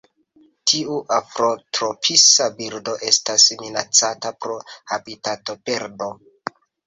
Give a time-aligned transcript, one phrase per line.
[0.69, 4.57] Tiu afrotropisa birdo estas minacata pro
[4.95, 6.09] habitatoperdo.